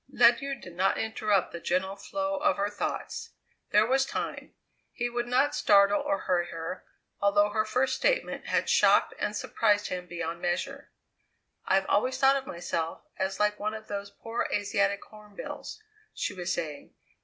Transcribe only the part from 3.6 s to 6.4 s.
There was time; he would not startle or